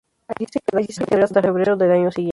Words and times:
Allí 0.73 0.87
se 0.95 1.05
queda 1.05 1.25
hasta 1.25 1.43
febrero 1.43 1.77
del 1.77 1.91
año 1.91 2.11
siguiente. 2.11 2.29